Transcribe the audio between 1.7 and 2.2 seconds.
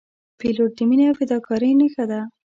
نښه